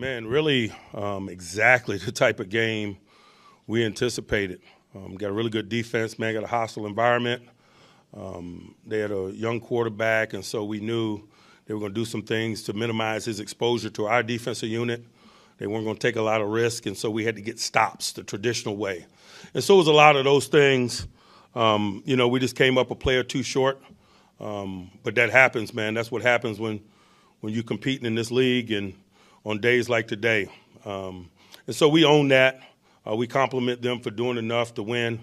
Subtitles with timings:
[0.00, 2.96] Man, really, um, exactly the type of game
[3.66, 4.62] we anticipated.
[4.94, 6.32] Um, got a really good defense, man.
[6.32, 7.42] Got a hostile environment.
[8.16, 11.28] Um, they had a young quarterback, and so we knew
[11.66, 15.04] they were going to do some things to minimize his exposure to our defensive unit.
[15.58, 17.60] They weren't going to take a lot of risk, and so we had to get
[17.60, 19.04] stops the traditional way.
[19.52, 21.06] And so it was a lot of those things.
[21.54, 23.78] Um, you know, we just came up a player too short.
[24.40, 25.92] Um, but that happens, man.
[25.92, 26.80] That's what happens when
[27.40, 28.94] when you're competing in this league and
[29.44, 30.48] on days like today.
[30.84, 31.30] Um,
[31.66, 32.60] and so we own that.
[33.06, 35.20] Uh, we compliment them for doing enough to win.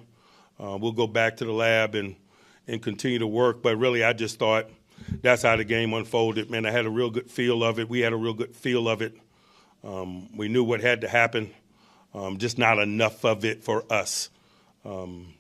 [0.60, 2.16] Uh, we'll go back to the lab and
[2.68, 3.62] and continue to work.
[3.62, 4.70] But really, I just thought
[5.22, 6.50] that's how the game unfolded.
[6.50, 7.90] Man, I had a real good feel of it.
[7.90, 9.16] We had a real good feel of it.
[9.84, 11.54] Um, we knew what had to happen,
[12.14, 14.30] um, just not enough of it for us.
[14.84, 15.34] Um,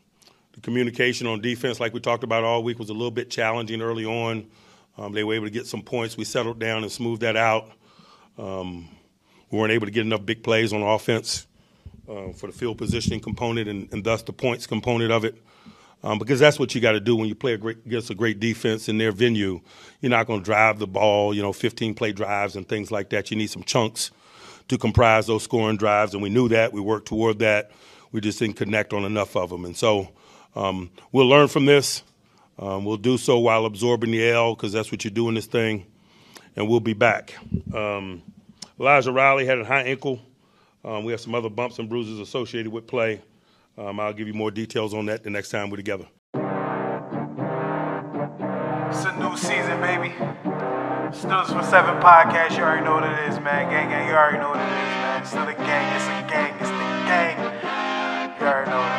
[0.54, 3.82] the communication on defense, like we talked about all week, was a little bit challenging
[3.82, 4.48] early on.
[4.98, 6.18] Um, they were able to get some points.
[6.18, 7.70] We settled down and smoothed that out.
[8.38, 8.90] Um,
[9.50, 11.48] we weren't able to get enough big plays on offense
[12.08, 15.42] uh, for the field positioning component and, and, thus the points component of it.
[16.04, 18.16] Um, because that's what you got to do when you play a great, against a
[18.16, 19.62] great defense in their venue.
[20.00, 23.10] You're not going to drive the ball, you know, 15 play drives and things like
[23.10, 23.32] that.
[23.32, 24.12] You need some chunks
[24.68, 26.72] to comprise those scoring drives, and we knew that.
[26.72, 27.72] We worked toward that.
[28.12, 29.66] We just didn't connect on enough of them.
[29.66, 30.10] And so
[30.56, 32.04] um, we'll learn from this.
[32.60, 35.46] Um, we'll do so while absorbing the L because that's what you do in this
[35.46, 35.86] thing.
[36.58, 37.36] And we'll be back.
[37.74, 38.24] Um,
[38.80, 40.20] Elijah Riley had a high ankle.
[40.84, 43.22] Um, we have some other bumps and bruises associated with play.
[43.78, 46.08] Um, I'll give you more details on that the next time we're together.
[46.34, 46.44] It's
[49.06, 50.16] a new season, baby.
[51.14, 52.58] Steelers for Seven podcast.
[52.58, 53.70] You already know what it is, man.
[53.70, 54.08] Gang, gang.
[54.08, 55.22] You already know what it is, man.
[55.22, 55.96] It's still a gang.
[55.96, 56.56] It's a gang.
[56.60, 57.38] It's the gang.
[58.42, 58.97] You already know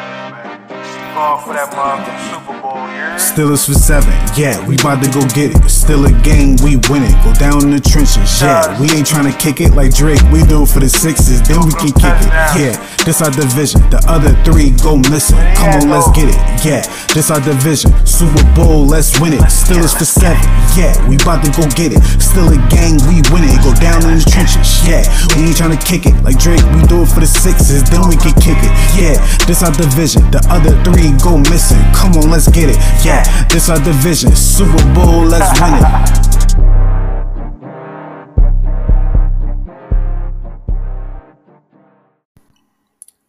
[1.18, 3.18] Going for that motherfucking Super Bowl, yeah.
[3.18, 5.58] Steelers for seven, yeah, we about to go get it.
[5.66, 7.10] Still a game, we win it.
[7.26, 8.62] Go down in the trenches, yeah.
[8.78, 11.58] We ain't trying to kick it like Drake, we do it for the sixes, then
[11.66, 12.78] we can kick it, yeah.
[13.02, 15.42] This our division, the other three go missing.
[15.58, 16.86] Come on, let's get it, yeah.
[17.10, 19.42] This our division, Super Bowl, let's win it.
[19.50, 20.38] Steelers for seven,
[20.78, 21.98] yeah, we about to go get it.
[22.22, 23.58] Still a gang, we win it.
[23.66, 25.02] Go down in the trenches, yeah.
[25.34, 28.06] We ain't trying to kick it like Drake, we do it for the sixes, then
[28.06, 29.18] we can kick it, yeah.
[29.50, 31.80] This our division, the other three go missing.
[31.94, 33.22] Come on, let's get it, yeah.
[33.48, 36.18] This our division, Super Bowl, let's win it.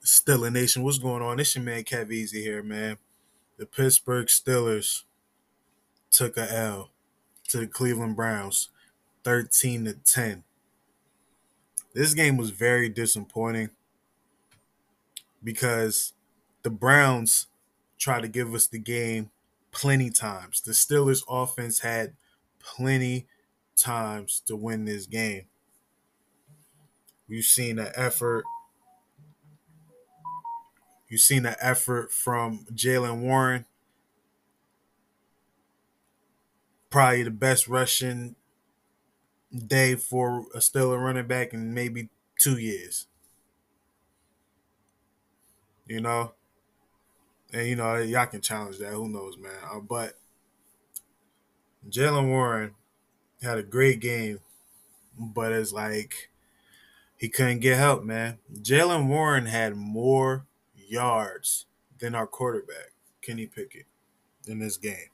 [0.03, 1.39] Steeler Nation, what's going on?
[1.39, 2.97] It's your man Kev Easy here, man.
[3.57, 5.03] The Pittsburgh Steelers
[6.11, 6.91] took a L
[7.49, 8.69] to the Cleveland Browns,
[9.23, 10.43] 13 to 10.
[11.93, 13.71] This game was very disappointing
[15.43, 16.13] because
[16.61, 17.47] the Browns
[17.99, 19.29] tried to give us the game
[19.71, 20.61] plenty times.
[20.61, 22.13] The Steelers offense had
[22.59, 23.27] plenty
[23.75, 25.43] times to win this game.
[27.27, 28.43] You've seen the effort.
[31.09, 33.65] You've seen the effort from Jaylen Warren.
[36.89, 38.35] Probably the best rushing
[39.55, 43.07] day for a Steeler running back in maybe two years.
[45.85, 46.33] You know?
[47.51, 48.93] And you know, y'all can challenge that.
[48.93, 49.51] Who knows, man?
[49.71, 50.13] Uh, but
[51.89, 52.75] Jaylen Warren
[53.41, 54.39] had a great game,
[55.17, 56.29] but it's like
[57.17, 58.37] he couldn't get help, man.
[58.53, 60.45] Jaylen Warren had more
[60.75, 61.65] yards
[61.99, 63.85] than our quarterback, Kenny Pickett,
[64.47, 65.09] in this game.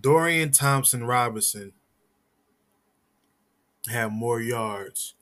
[0.00, 1.72] Dorian Thompson Robinson
[3.88, 5.14] had more yards,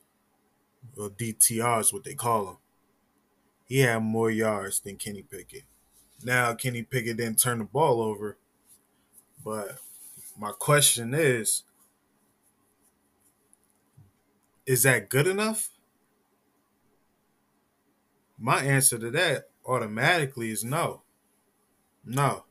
[0.97, 2.57] or DTRs, what they call them,
[3.71, 5.63] he had more yards than Kenny Pickett.
[6.25, 8.37] Now Kenny Pickett didn't turn the ball over,
[9.45, 9.77] but
[10.37, 11.63] my question is
[14.65, 15.69] is that good enough?
[18.37, 21.03] My answer to that automatically is no.
[22.03, 22.43] No.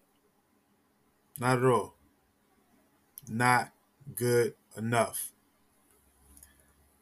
[1.38, 1.96] Not at all.
[3.28, 3.72] Not
[4.14, 5.32] good enough.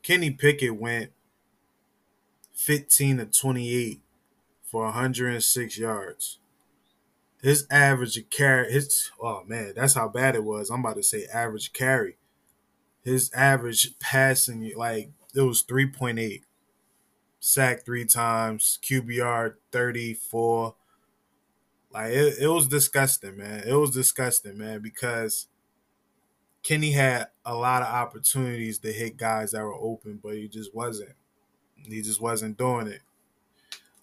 [0.02, 1.12] Kenny Pickett went
[2.56, 4.00] 15 to 28
[4.70, 6.38] for 106 yards.
[7.42, 10.70] His average carry, his oh man, that's how bad it was.
[10.70, 12.18] I'm about to say average carry.
[13.04, 16.42] His average passing, like it was 3.8.
[17.40, 20.74] Sack three times, QBR 34.
[21.92, 23.62] Like it, it was disgusting, man.
[23.66, 25.46] It was disgusting, man, because
[26.62, 30.74] Kenny had a lot of opportunities to hit guys that were open, but he just
[30.74, 31.14] wasn't.
[31.76, 33.00] He just wasn't doing it.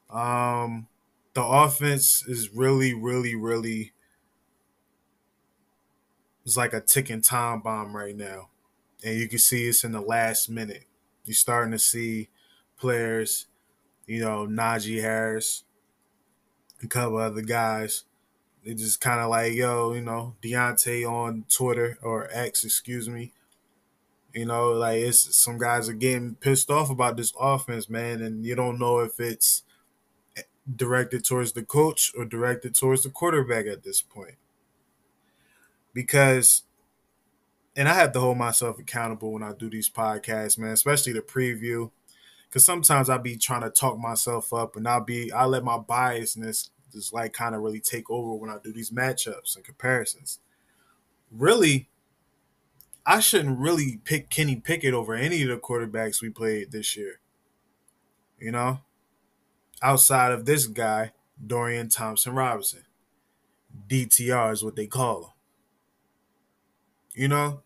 [0.09, 0.87] Um,
[1.33, 3.93] the offense is really, really, really.
[6.45, 8.49] It's like a ticking time bomb right now.
[9.03, 10.85] and you can see it's in the last minute.
[11.25, 12.29] You're starting to see
[12.77, 13.47] players,
[14.07, 15.63] you know, Najee Harris,
[16.83, 18.03] a couple other guys.
[18.63, 23.33] They just kind of like, yo, you know, Diontae on Twitter or X, excuse me.
[24.33, 28.45] You know, like it's some guys are getting pissed off about this offense, man, and
[28.45, 29.63] you don't know if it's
[30.73, 34.35] directed towards the coach or directed towards the quarterback at this point.
[35.93, 36.63] Because
[37.75, 41.21] and I have to hold myself accountable when I do these podcasts, man, especially the
[41.21, 41.91] preview.
[42.51, 45.77] Cause sometimes I'll be trying to talk myself up and I'll be I let my
[45.77, 50.39] biasness just like kind of really take over when I do these matchups and comparisons.
[51.29, 51.89] Really,
[53.05, 57.19] I shouldn't really pick Kenny Pickett over any of the quarterbacks we played this year.
[58.39, 58.79] You know?
[59.85, 61.11] Outside of this guy,
[61.45, 62.81] Dorian Thompson Robinson.
[63.87, 65.29] DTR is what they call him.
[67.13, 67.61] You know?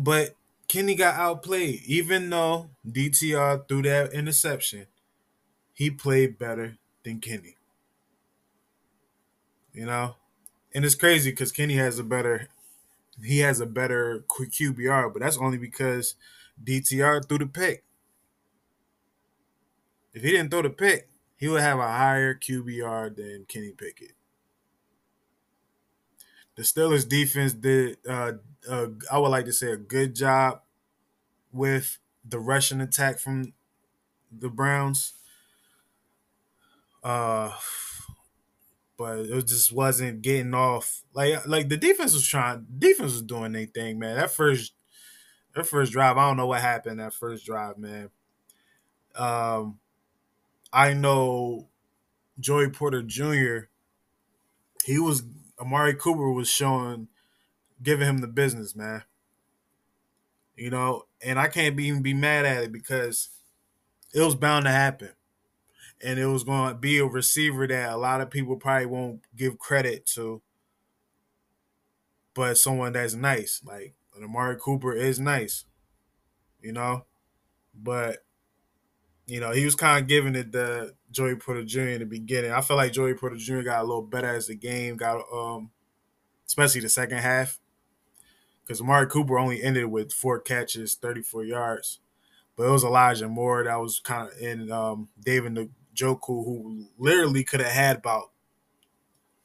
[0.00, 0.34] But
[0.66, 1.82] Kenny got outplayed.
[1.84, 4.86] Even though DTR threw that interception,
[5.74, 7.56] he played better than Kenny.
[9.74, 10.16] You know?
[10.74, 12.48] And it's crazy because Kenny has a better
[13.22, 16.14] he has a better QBR, but that's only because
[16.64, 17.85] DTR threw the pick.
[20.16, 24.12] If he didn't throw the pick, he would have a higher QBR than Kenny Pickett.
[26.56, 28.32] The Steelers defense did, uh,
[28.66, 30.62] uh, I would like to say, a good job
[31.52, 33.52] with the rushing attack from
[34.32, 35.12] the Browns.
[37.04, 37.52] Uh,
[38.96, 41.02] but it just wasn't getting off.
[41.12, 44.16] Like like the defense was trying, defense was doing their thing, man.
[44.16, 44.72] That first
[45.54, 48.08] that first drive, I don't know what happened that first drive, man.
[49.14, 49.78] Um,
[50.72, 51.68] I know
[52.38, 53.68] Joey Porter Jr.
[54.84, 55.22] He was
[55.60, 57.08] Amari Cooper was showing,
[57.82, 59.04] giving him the business, man.
[60.54, 63.28] You know, and I can't be, even be mad at it because
[64.14, 65.10] it was bound to happen
[66.02, 69.20] and it was going to be a receiver that a lot of people probably won't
[69.34, 70.42] give credit to,
[72.34, 73.62] but someone that's nice.
[73.64, 75.64] Like Amari Cooper is nice,
[76.60, 77.04] you know,
[77.74, 78.24] but
[79.26, 81.80] you know he was kind of giving it the Joey Porter Jr.
[81.80, 82.52] in the beginning.
[82.52, 83.62] I feel like Joey Porter Jr.
[83.62, 85.70] got a little better as the game got, um,
[86.46, 87.58] especially the second half,
[88.62, 92.00] because Amari Cooper only ended with four catches, thirty four yards.
[92.56, 97.44] But it was Elijah Moore that was kind of in um, David Njoku, who literally
[97.44, 98.30] could have had about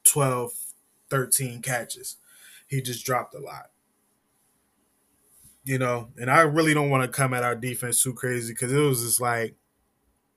[0.04, 0.52] 12,
[1.10, 2.18] 13 catches.
[2.68, 3.72] He just dropped a lot.
[5.64, 8.72] You know, and I really don't want to come at our defense too crazy because
[8.72, 9.56] it was just like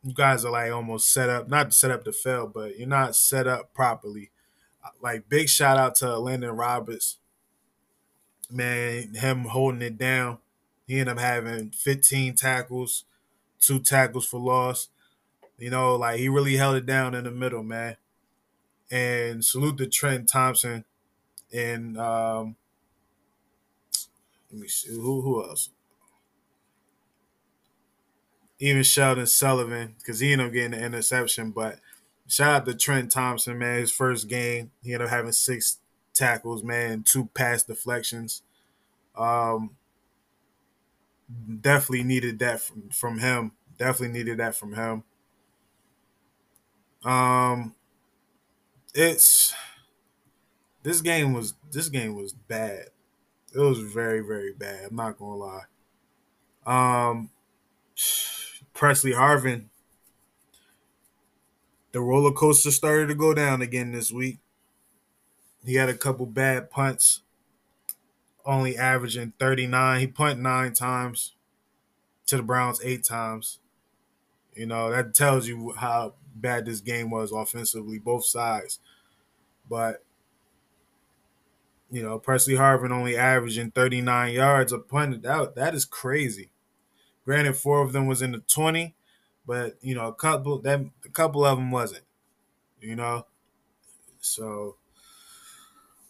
[0.04, 3.16] you guys are like almost set up, not set up to fail, but you're not
[3.16, 4.30] set up properly.
[5.00, 7.18] Like big shout out to Elandon Roberts.
[8.50, 10.38] Man, him holding it down.
[10.86, 13.04] He ended up having 15 tackles,
[13.58, 14.88] two tackles for loss.
[15.58, 17.96] You know, like he really held it down in the middle, man.
[18.90, 20.84] And salute to Trent Thompson
[21.52, 22.56] and um
[24.50, 25.70] let me see who who else.
[28.64, 31.50] Even Sheldon Sullivan, because he ended up getting the interception.
[31.50, 31.80] But
[32.26, 33.80] shout out to Trent Thompson, man.
[33.80, 35.80] His first game, he ended up having six
[36.14, 38.40] tackles, man, two pass deflections.
[39.14, 39.76] Um,
[41.60, 43.52] definitely needed that from, from him.
[43.76, 45.04] Definitely needed that from him.
[47.04, 47.74] Um,
[48.94, 49.52] it's
[50.82, 52.86] this game was this game was bad.
[53.54, 54.86] It was very very bad.
[54.88, 55.64] I'm not gonna lie.
[56.64, 57.28] Um,
[58.74, 59.66] Pressley Harvin,
[61.92, 64.38] the roller coaster started to go down again this week.
[65.64, 67.22] He had a couple bad punts,
[68.44, 70.00] only averaging 39.
[70.00, 71.34] He punt nine times
[72.26, 73.60] to the Browns eight times.
[74.54, 78.80] You know, that tells you how bad this game was offensively, both sides.
[79.70, 80.04] But
[81.90, 85.22] you know, Pressley Harvin only averaging 39 yards a punt.
[85.22, 86.50] That that is crazy.
[87.24, 88.94] Granted, four of them was in the 20,
[89.46, 92.04] but you know, a couple that a couple of them wasn't.
[92.80, 93.26] You know,
[94.20, 94.76] so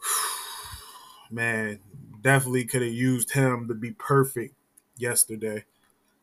[1.31, 1.81] man,
[2.21, 4.55] definitely could have used him to be perfect
[4.97, 5.65] yesterday.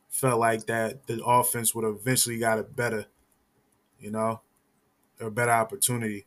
[0.10, 3.08] Felt like that the offense would eventually got it better
[4.02, 4.42] you know,
[5.20, 6.26] a better opportunity.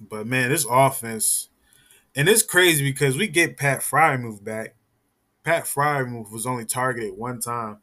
[0.00, 1.50] But man, this offense,
[2.14, 4.76] and it's crazy because we get Pat Freiermuth back.
[5.42, 7.78] Pat Freiermuth was only targeted one time.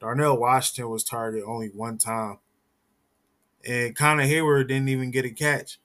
[0.00, 2.38] Darnell Washington was targeted only one time.
[3.64, 5.78] And Connor Heyward didn't even get a catch.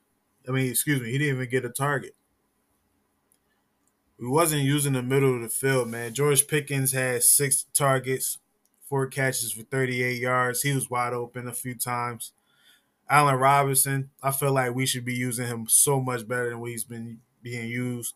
[0.48, 2.14] I mean, excuse me, he didn't even get a target.
[4.18, 6.14] we wasn't using the middle of the field, man.
[6.14, 8.38] George Pickens had six targets,
[8.88, 10.62] four catches for 38 yards.
[10.62, 12.32] He was wide open a few times.
[13.08, 16.70] Allen Robinson, I feel like we should be using him so much better than what
[16.70, 18.14] he's been being used,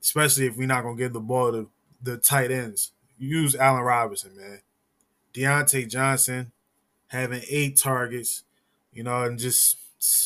[0.00, 1.70] especially if we're not gonna give the ball to
[2.02, 2.92] the tight ends.
[3.18, 4.60] Use Allen Robinson, man.
[5.34, 6.52] Diontae Johnson
[7.08, 8.44] having eight targets,
[8.92, 9.78] you know, and just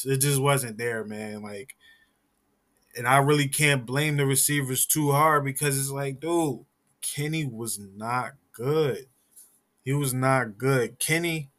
[0.05, 1.43] it just wasn't there, man.
[1.43, 1.75] Like,
[2.97, 6.65] and I really can't blame the receivers too hard because it's like, dude,
[7.01, 9.07] Kenny was not good.
[9.85, 10.99] He was not good.
[10.99, 11.51] Kenny,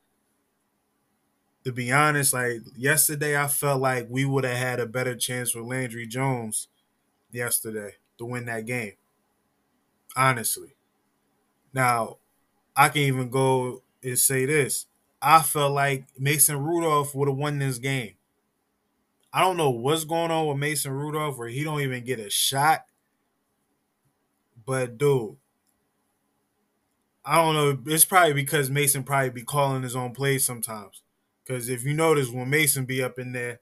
[1.64, 5.56] to be honest, like yesterday, I felt like we would have had a better chance
[5.56, 6.68] with Landry Jones
[7.32, 8.94] yesterday to win that game.
[10.16, 10.76] Honestly.
[11.74, 12.18] Now,
[12.76, 14.86] I can even go and say this.
[15.22, 18.14] I felt like Mason Rudolph would have won this game.
[19.32, 22.30] I don't know what's going on with Mason Rudolph where he don't even get a
[22.30, 22.86] shot.
[24.66, 25.38] But dude,
[27.26, 27.94] I don't know.
[27.94, 31.02] It's probably because Mason probably be calling his own plays sometimes.
[31.46, 33.60] Because if you notice, when Mason be up in there,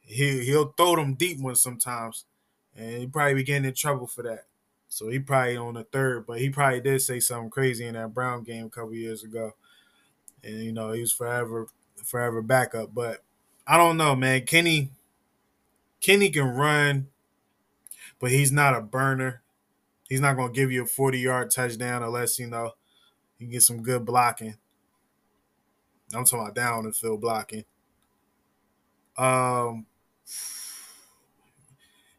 [0.00, 2.24] he he'll throw them deep ones sometimes,
[2.76, 4.46] and he probably be getting in trouble for that.
[4.88, 8.14] So he probably on the third, but he probably did say something crazy in that
[8.14, 9.52] Brown game a couple years ago,
[10.44, 11.66] and you know he was forever
[12.04, 12.94] forever backup.
[12.94, 13.22] But
[13.66, 14.46] I don't know, man.
[14.46, 14.90] Kenny
[16.00, 17.08] Kenny can run,
[18.18, 19.42] but he's not a burner.
[20.08, 22.72] He's not gonna give you a forty yard touchdown unless you know
[23.38, 24.56] you get some good blocking.
[26.14, 27.64] I'm talking about down the field blocking.
[29.16, 29.86] Um,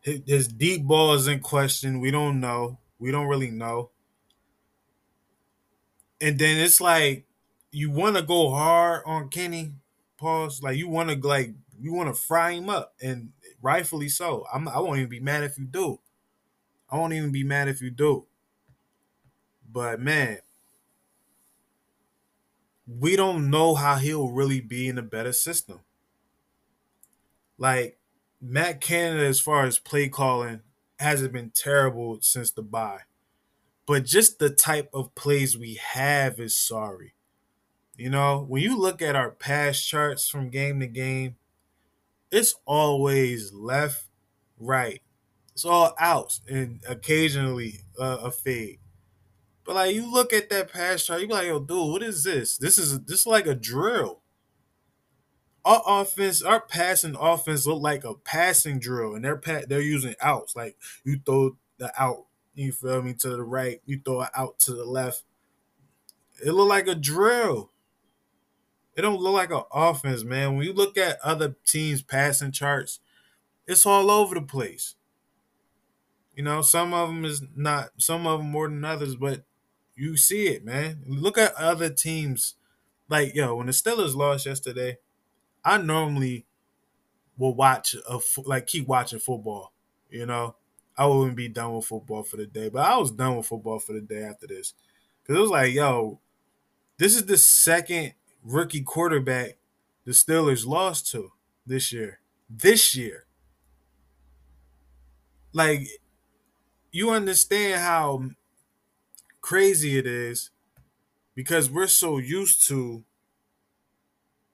[0.01, 1.99] his deep ball is in question.
[1.99, 2.79] We don't know.
[2.99, 3.91] We don't really know.
[6.21, 7.25] And then it's like
[7.71, 9.73] you want to go hard on Kenny.
[10.17, 10.63] Pause.
[10.63, 14.45] Like you want to like you want to fry him up, and rightfully so.
[14.53, 14.67] I'm.
[14.67, 15.99] I won't even be mad if you do.
[16.89, 18.25] I won't even be mad if you do.
[19.71, 20.39] But man,
[22.87, 25.79] we don't know how he'll really be in a better system.
[27.57, 27.98] Like
[28.41, 30.61] Matt Canada, as far as play calling,
[30.97, 33.01] hasn't been terrible since the bye.
[33.85, 37.15] But just the type of plays we have is sorry.
[37.97, 41.35] You know, when you look at our pass charts from game to game,
[42.31, 44.05] it's always left,
[44.57, 45.01] right.
[45.53, 48.79] It's all outs and occasionally uh, a fade.
[49.65, 52.23] But like you look at that pass chart, you be like, yo, dude, what is
[52.23, 52.57] this?
[52.57, 54.18] This is this is like a drill.
[55.69, 60.15] Our offense, our passing offense look like a passing drill, and they're pa- they're using
[60.19, 60.55] outs.
[60.55, 64.57] Like you throw the out, you feel me, to the right, you throw it out
[64.61, 65.25] to the left.
[66.43, 67.69] It look like a drill.
[68.95, 70.55] It don't look like an offense, man.
[70.55, 72.99] When you look at other teams' passing charts,
[73.67, 74.95] it's all over the place.
[76.33, 79.43] You know, some of them is not, some of them more than others, but
[79.95, 81.03] you see it, man.
[81.05, 82.55] Look at other teams.
[83.07, 84.97] Like, yo, when the Steelers lost yesterday,
[85.63, 86.45] I normally
[87.37, 89.73] will watch a like keep watching football.
[90.09, 90.55] You know,
[90.97, 93.79] I wouldn't be done with football for the day, but I was done with football
[93.79, 94.73] for the day after this
[95.21, 96.19] because it was like, yo,
[96.97, 98.13] this is the second
[98.43, 99.57] rookie quarterback
[100.05, 101.31] the Steelers lost to
[101.65, 102.19] this year.
[102.49, 103.25] This year,
[105.53, 105.87] like,
[106.91, 108.29] you understand how
[109.41, 110.51] crazy it is
[111.35, 113.05] because we're so used to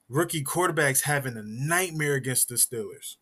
[0.10, 3.18] rookie quarterbacks having a nightmare against the Steelers.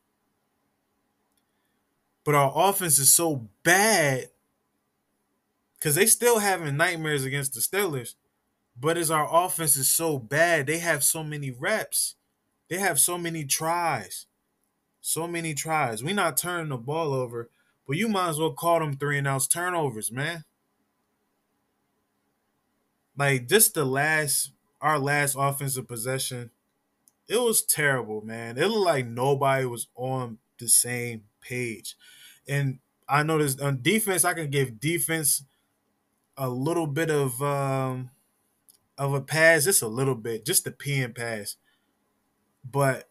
[2.23, 4.29] But our offense is so bad
[5.75, 8.15] because they still having nightmares against the Steelers.
[8.79, 12.15] But as our offense is so bad, they have so many reps.
[12.69, 14.25] They have so many tries.
[15.01, 16.01] So many tries.
[16.01, 17.49] we not turning the ball over,
[17.85, 20.45] but you might as well call them three and outs turnovers, man.
[23.17, 26.49] Like just the last our last offensive possession,
[27.27, 28.57] it was terrible, man.
[28.57, 31.95] It looked like nobody was on the same page.
[32.47, 35.43] And I noticed on defense, I can give defense
[36.37, 38.11] a little bit of um
[38.97, 41.57] of a pass, just a little bit, just the pin pass.
[42.69, 43.09] But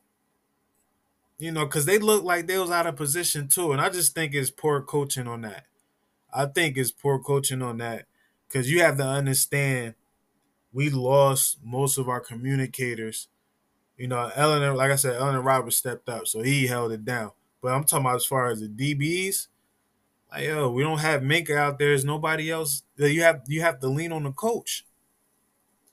[1.38, 4.14] you know, because they looked like they was out of position too, and I just
[4.14, 5.66] think it's poor coaching on that.
[6.32, 8.06] I think it's poor coaching on that
[8.48, 9.94] because you have to understand
[10.72, 13.28] we lost most of our communicators.
[14.02, 17.30] You know, Ellen, like I said, Elandon Roberts stepped up, so he held it down.
[17.62, 19.46] But I'm talking about as far as the DBs,
[20.28, 21.90] like yo, we don't have Minkah out there.
[21.90, 22.82] There's nobody else.
[22.96, 24.84] You have you have to lean on the coach.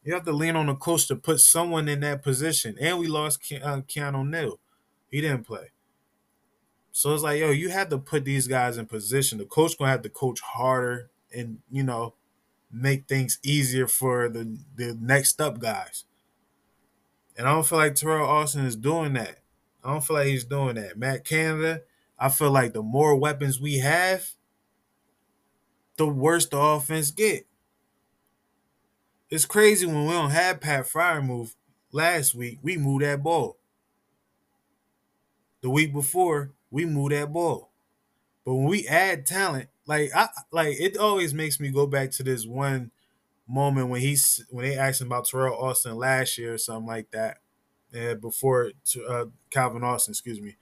[0.04, 2.75] You have to lean on the coach to put someone in that position.
[2.82, 4.60] And we lost Ke- uh, Keanu Neal.
[5.12, 5.70] He didn't play.
[6.92, 9.38] So it's like, yo, you have to put these guys in position.
[9.38, 12.16] The coach gonna have to coach harder and you know
[12.72, 16.06] make things easier for the the next up guys.
[17.39, 19.38] And I don't feel like Teryl Austin is doing that.
[19.81, 20.98] I don't feel like he's doing that.
[20.98, 21.84] Matt Canada,
[22.19, 24.29] I feel like the more weapons we have,
[25.96, 27.48] the worse the offense get.
[29.29, 31.55] It's crazy when we don't have Pat Freiermuth
[31.93, 33.58] last week, we moved that ball.
[35.62, 37.72] The week before, we moved that ball.
[38.43, 42.24] But when we add talent, like I like it always makes me go back to
[42.24, 42.91] this one
[43.50, 47.12] moment when he's when they asked him about Teryl Austin last year or something like
[47.12, 47.39] that.
[47.91, 48.72] And before
[49.10, 50.56] uh, Calvin Austin, excuse me,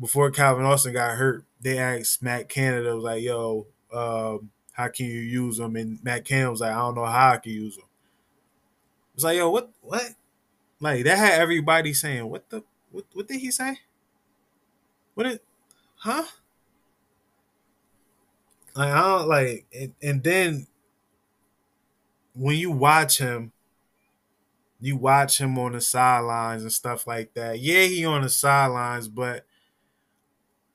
[0.00, 5.06] before Calvin Austin got hurt, they asked Matt Canada was like, "Yo, um, how can
[5.06, 7.76] you use him?" And Matt Canada was like, "I don't know how I can use
[7.76, 7.84] him."
[9.14, 10.14] It's like, "Yo, what, what?"
[10.80, 12.62] Like that had everybody saying, "What the?
[12.90, 13.04] What?
[13.12, 13.78] What did he say?
[15.14, 15.44] What it?
[15.96, 16.24] Huh?"
[18.74, 20.67] Like I don't like, and, and then
[22.38, 23.52] when you watch him,
[24.80, 27.58] you watch him on the sidelines and stuff like that.
[27.58, 29.44] Yeah, he on the sidelines, but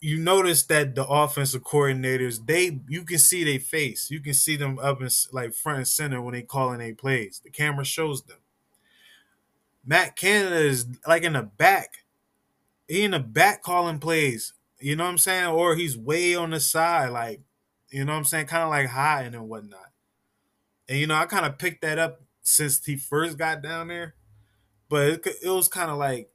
[0.01, 4.11] you notice that the offensive coordinators, they you can see their face.
[4.11, 7.39] You can see them up in like front and center when they calling their plays.
[7.41, 8.39] The camera shows them.
[9.85, 12.05] Matt Canada is like in the back.
[12.89, 14.53] He in the back calling plays.
[14.79, 15.47] You know what I'm saying?
[15.47, 17.39] Or he's way on the side, like,
[17.89, 18.47] you know what I'm saying?
[18.47, 19.92] Kind of like hiding and whatnot.
[20.87, 24.15] And you know, I kind of picked that up since he first got down there,
[24.89, 26.29] but it, it was kind of like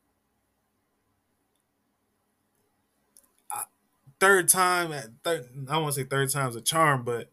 [4.21, 4.93] third time.
[4.93, 7.31] at Third, I won't say third time's a charm, but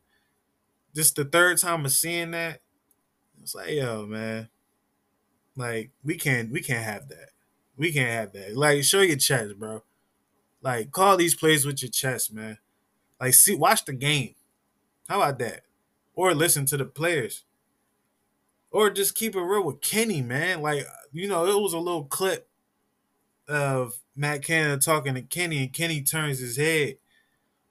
[0.95, 2.61] just the third time of seeing that,
[3.41, 4.49] it's like, yo, man,
[5.55, 7.29] like we can't we can't have that.
[7.77, 8.55] We can't have that.
[8.55, 9.83] Like, show your chest, bro.
[10.61, 12.59] Like, call these plays with your chest, man.
[13.21, 14.35] Like, see, watch the game.
[15.09, 15.64] How about that?
[16.15, 17.43] Or listen to the players
[18.75, 20.61] or just keep it real with Kenny, man.
[20.61, 22.49] Like, you know, it was a little clip
[23.47, 26.97] of Matt Canada talking to Kenny, and Kenny turns his head.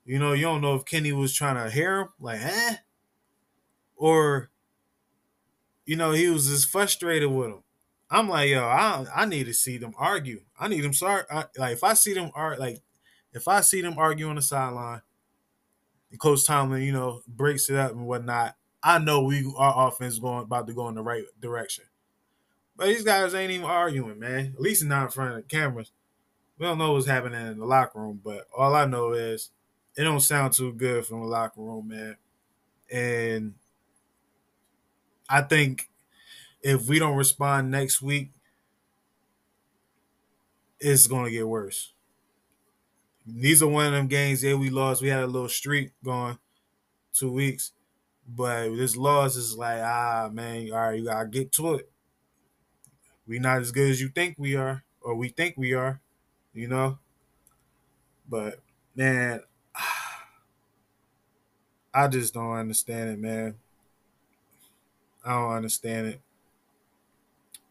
[0.07, 2.77] You know, you don't know if Kenny was trying to hear him, like, eh?
[3.97, 4.49] Or,
[5.85, 7.63] you know, he was just frustrated with him.
[8.11, 10.41] I'm like, yo, I I need to see them argue.
[10.59, 11.27] I need them start
[11.59, 12.81] like if I see them art like
[13.33, 15.03] if I see them argue on the sideline,
[16.19, 18.57] Coach Tomlin, you know, breaks it up and whatnot.
[18.83, 21.85] I know we our offense going about to go in the right direction.
[22.77, 24.53] But these guys ain't even arguing, man.
[24.55, 25.93] At least not in front of the cameras.
[26.59, 29.51] We don't know what's happening in the locker room, but all I know is
[29.97, 32.17] it don't sound too good from the locker room, man.
[32.93, 33.55] And
[35.29, 35.89] I think
[36.63, 38.31] if we don't respond next week,
[40.79, 41.94] it's gonna get worse.
[43.27, 44.43] These are one of them games.
[44.43, 45.03] Yeah, we lost.
[45.03, 46.39] We had a little streak going,
[47.15, 47.73] two weeks.
[48.29, 51.93] But this loss is like, ah, man, all right, you gotta get to it.
[53.27, 56.01] We not as good as you think we are, or we think we are,
[56.55, 56.99] you know.
[58.29, 58.61] But
[58.95, 59.41] man,
[61.95, 63.59] I just don't understand it, man.
[65.25, 66.21] I don't understand it.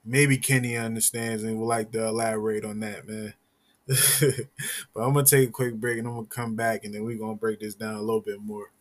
[0.05, 3.33] Maybe Kenny understands and would like to elaborate on that, man.
[3.87, 7.17] but I'm gonna take a quick break and I'm gonna come back and then we're
[7.17, 8.71] gonna break this down a little bit more.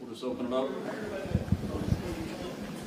[0.00, 0.68] We'll just open it up.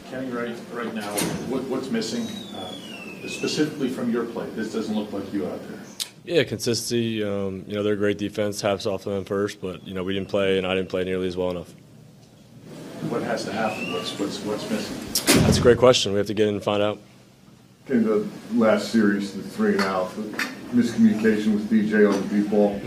[0.10, 1.12] Kenny, right, right now,
[1.50, 4.48] what, what's missing, uh, specifically from your play?
[4.52, 5.80] This doesn't look like you out there.
[6.26, 7.24] Yeah, consistency.
[7.24, 8.62] Um, you know, they're a great defense.
[8.62, 11.04] Hats off to them first, but you know, we didn't play, and I didn't play
[11.04, 11.74] nearly as well enough.
[13.10, 13.94] What has to happen?
[13.94, 15.42] What's what's what's missing?
[15.44, 16.12] That's a great question.
[16.12, 17.00] We have to get in and find out.
[17.88, 20.24] In the last series, the three and out, the
[20.74, 22.80] miscommunication with DJ on the deep ball.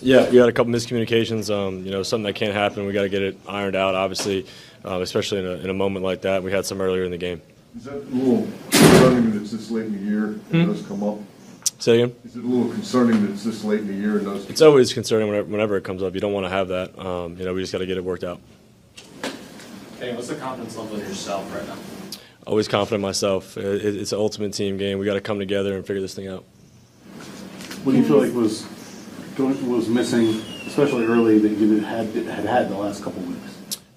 [0.00, 1.52] Yeah, we had a couple miscommunications.
[1.52, 2.86] Um, you know, something that can't happen.
[2.86, 3.96] We got to get it ironed out.
[3.96, 4.46] Obviously,
[4.84, 6.44] uh, especially in a, in a moment like that.
[6.44, 7.42] We had some earlier in the game.
[7.76, 11.02] Is that a little concerning that it's this late in the year and those come
[11.02, 11.18] up?
[11.80, 12.14] Say again.
[12.24, 14.48] Is it a little concerning that it's this late in the year and those?
[14.48, 16.14] It's always concerning whenever, whenever it comes up.
[16.14, 16.96] You don't want to have that.
[16.98, 18.40] Um, you know, we just got to get it worked out.
[19.98, 21.76] Hey, what's the confidence level in yourself right now?
[22.46, 23.56] Always confident in myself.
[23.56, 24.98] It, it- it's an ultimate team game.
[24.98, 26.44] We got to come together and figure this thing out.
[27.84, 28.66] What do you feel like was
[29.38, 33.56] was missing, especially early that you had had had the last couple weeks?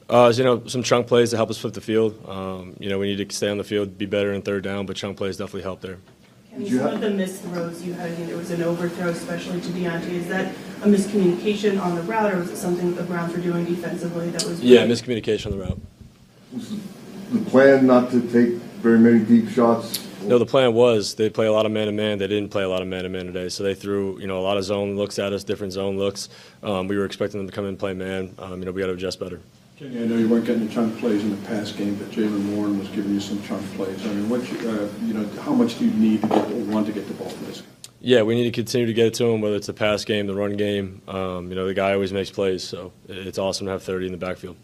[0.10, 2.18] Uh, you know, some chunk plays to help us flip the field.
[2.30, 4.86] Um, you know, we need to stay on the field, be better in third down,
[4.86, 5.98] but chunk plays definitely help there.
[6.54, 8.62] And you some have- of the missed throws you had, I think there was an
[8.62, 10.12] overthrow, especially to Diontae.
[10.12, 10.54] Is that
[10.84, 14.44] a miscommunication on the route, or was it something the Browns were doing defensively that
[14.46, 14.62] was?
[14.62, 15.80] Yeah, miscommunication on the route.
[17.32, 21.30] Was the plan not to take very many deep shots No, the plan was they
[21.30, 22.18] play a lot of man to man.
[22.18, 24.40] They didn't play a lot of man to man today, so they threw you know
[24.40, 26.30] a lot of zone looks at us, different zone looks.
[26.62, 28.36] Um, we were expecting them to come in and play man.
[28.40, 29.40] Um, you know, we got to adjust better.
[29.78, 32.56] Kenny, I know you weren't getting the chunk plays in the past game, but Jaylen
[32.56, 34.06] Warren was giving you some chunk plays.
[34.06, 36.64] I mean, what, you uh, you know, how much do you need to get, or
[36.66, 37.68] want to get the ball to this guy?
[38.00, 40.28] Yeah, we need to continue to get it to him, whether it's the pass game,
[40.28, 41.02] the run game.
[41.08, 44.12] Um, you know, the guy always makes plays, so it's awesome to have 30 in
[44.12, 44.58] the backfield.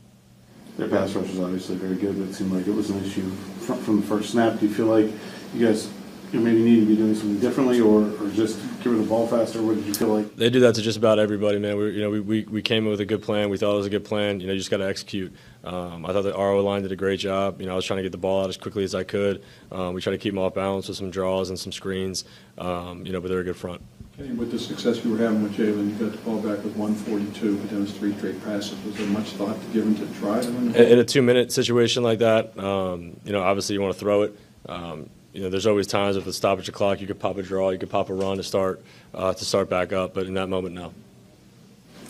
[0.80, 3.30] Their pass rush was obviously very good, but it seemed like it was an issue
[3.32, 4.62] from, from the first snap.
[4.62, 5.12] Do you feel like
[5.54, 5.90] you guys
[6.32, 9.62] maybe need to be doing something differently, or, or just give the ball faster?
[9.62, 10.38] What did you feel like?
[10.38, 11.76] They do that to just about everybody, man.
[11.76, 13.50] We, you know, we, we, we came in with a good plan.
[13.50, 14.40] We thought it was a good plan.
[14.40, 15.34] You know, you just got to execute.
[15.66, 17.60] Um, I thought the RO line did a great job.
[17.60, 19.44] You know, I was trying to get the ball out as quickly as I could.
[19.74, 22.24] Um, we tried to keep them off balance with some draws and some screens.
[22.58, 23.82] Um, you know, but they're a good front.
[24.20, 26.76] Kenny, with the success you were having with Jaylen, you got the ball back with
[26.76, 28.76] 142, but then it was three straight passes.
[28.84, 32.20] Was there much thought given to try to win the In, a two-minute situation like
[32.20, 34.38] that, um, you know, obviously you want to throw it.
[34.68, 37.44] Um, you know, there's always times with the stoppage of clock, you could pop a
[37.44, 40.14] draw, you could pop a run to start uh, to start back up.
[40.14, 40.92] But in that moment, no.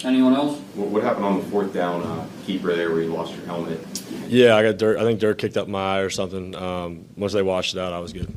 [0.04, 0.58] Anyone else?
[0.74, 3.80] What what happened on the fourth down uh, keeper there where you lost your helmet?
[4.28, 4.98] Yeah, I got dirt.
[4.98, 6.56] I think dirt kicked up my eye or something.
[6.56, 8.34] Um, once they washed it out, I was good.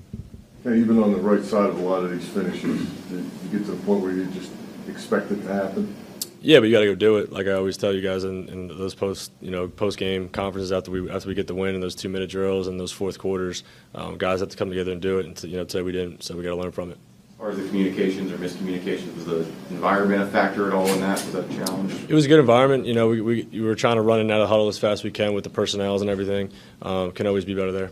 [0.64, 3.72] And even on the right side of a lot of these finishes, you get to
[3.72, 4.52] the point where you just
[4.88, 5.94] expect it to happen?
[6.40, 7.32] Yeah, but you got to go do it.
[7.32, 10.72] Like I always tell you guys in, in those post, you know, post game conferences
[10.72, 13.18] after we after we get the win and those two minute drills and those fourth
[13.18, 13.62] quarters,
[13.94, 15.26] um, guys have to come together and do it.
[15.26, 16.98] And t- you know, today we didn't, so we got to learn from it.
[17.30, 21.00] As far as the communications or miscommunications, was the environment a factor at all in
[21.00, 21.22] that?
[21.24, 21.92] Was that a challenge?
[22.08, 22.86] It was a good environment.
[22.86, 24.78] You know, we, we, we were trying to run in and out of huddle as
[24.78, 26.52] fast as we can with the personnel and everything.
[26.82, 27.90] Um, can always be better there.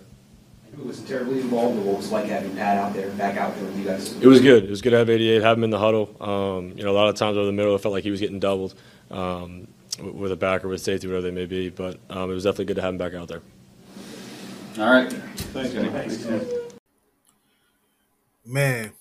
[0.73, 3.65] It was terribly involved, but what was like having Pat out there, back out there
[3.65, 4.17] with you guys?
[4.21, 4.65] It was good.
[4.65, 6.17] It was good to have 88, have him in the huddle.
[6.21, 8.21] Um, you know, a lot of times over the middle, it felt like he was
[8.21, 8.75] getting doubled
[9.11, 9.67] um,
[10.01, 11.69] with a back or with safety, whatever they may be.
[11.69, 13.43] But um, it was definitely good to have him back out there.
[14.79, 15.13] All right.
[15.13, 15.91] Thanks, Kenny.
[15.91, 16.27] Thanks.
[18.47, 18.93] Man,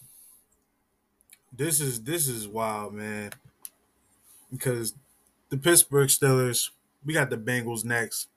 [1.55, 3.32] this is this is wild, man.
[4.51, 4.95] Because
[5.49, 6.71] the Pittsburgh Steelers,
[7.05, 8.27] we got the Bengals next.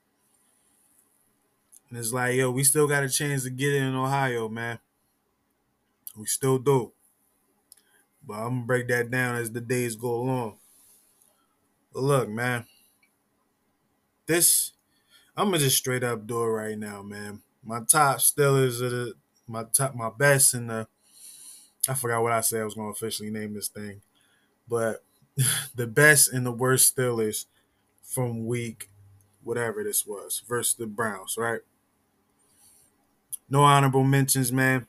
[1.92, 4.78] And it's like, yo, we still got a chance to get in Ohio, man.
[6.16, 6.92] We still do.
[8.26, 10.56] But I'm gonna break that down as the days go along.
[11.92, 12.64] But look, man.
[14.24, 14.72] This
[15.36, 17.42] I'm gonna just straight up do it right now, man.
[17.62, 19.14] My top Steelers are uh, the
[19.46, 20.86] my top my best in the
[21.86, 24.00] I forgot what I said I was gonna officially name this thing.
[24.66, 25.04] But
[25.74, 27.44] the best and the worst Steelers
[28.02, 28.88] from week
[29.42, 31.60] whatever this was versus the Browns, right?
[33.52, 34.86] No honorable mentions, man.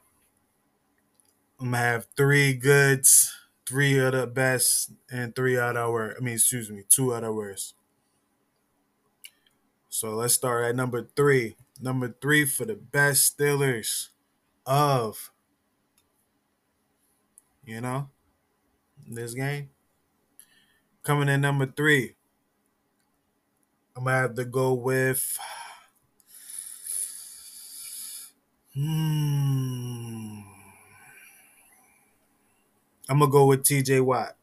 [1.59, 6.17] I'm gonna have three goods, three of the best, and three out of worst.
[6.17, 7.75] I mean, excuse me, two out of worst.
[9.89, 11.57] So let's start at number three.
[11.81, 14.07] Number three for the best Steelers
[14.65, 15.33] of,
[17.65, 18.11] you know,
[19.05, 19.71] this game.
[21.03, 22.15] Coming in number three,
[23.97, 25.37] I'm gonna have to go with.
[28.75, 30.39] Hmm.
[33.09, 33.99] I'm gonna go with T.J.
[33.99, 34.35] Watt.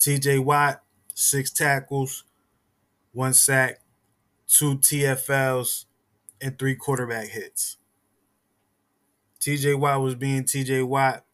[0.00, 0.38] T.J.
[0.38, 0.82] Watt,
[1.14, 2.24] six tackles,
[3.12, 3.80] one sack,
[4.48, 5.84] two TFLs,
[6.40, 7.76] and three quarterback hits.
[9.38, 9.74] T.J.
[9.74, 10.82] Watt was being T.J.
[10.82, 11.24] Watt.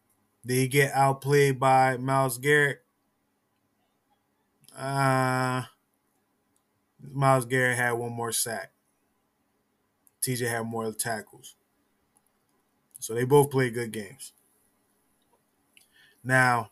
[0.45, 2.83] Did he get outplayed by Myles Garrett?
[4.77, 5.63] Uh,
[7.01, 8.71] Myles Garrett had one more sack.
[10.21, 11.55] TJ had more tackles.
[12.99, 14.33] So they both played good games.
[16.23, 16.69] Now,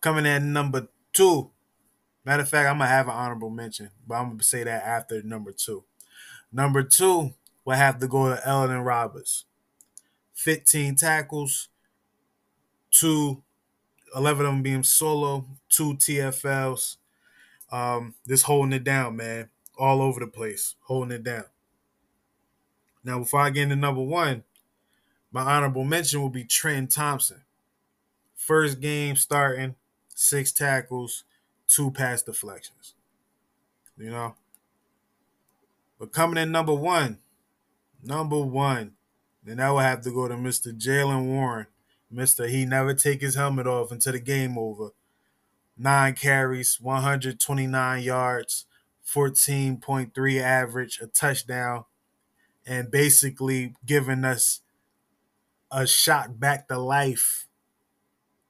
[0.00, 1.50] coming in at number two.
[2.24, 5.22] Matter of fact, I'm gonna have an honorable mention, but I'm gonna say that after
[5.22, 5.84] number two.
[6.50, 9.44] Number two will have to go to Elandon Roberts.
[10.34, 11.68] 15 tackles,
[12.90, 13.42] two,
[14.14, 16.96] 11 of them being solo, two TFLs.
[17.70, 19.50] Um, just holding it down, man.
[19.78, 21.44] All over the place, holding it down.
[23.06, 24.42] Now, before I get into number one,
[25.30, 27.42] my honorable mention will be Trent Thompson.
[28.34, 29.76] First game starting,
[30.08, 31.22] six tackles,
[31.68, 32.94] two pass deflections.
[33.96, 34.34] You know?
[36.00, 37.18] But coming in number one,
[38.02, 38.94] number one,
[39.44, 40.76] then I would have to go to Mr.
[40.76, 41.66] Jaylen Warren.
[42.12, 42.48] Mr.
[42.48, 44.90] He never take his helmet off until the game over.
[45.78, 48.66] Nine carries, 129 yards,
[49.06, 51.84] 14.3 average, a touchdown,
[52.66, 54.60] and basically giving us
[55.70, 57.48] a shot back to life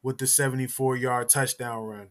[0.03, 2.09] with the 74 yard touchdown run.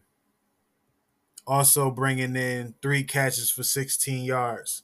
[1.46, 4.82] Also bringing in three catches for 16 yards.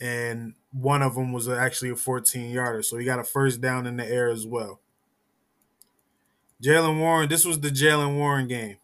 [0.00, 2.82] and one of them was actually a 14 yarder.
[2.82, 4.80] So he got a first down in the air as well.
[6.62, 8.76] Jaylen Warren, this was the Jaylen Warren game.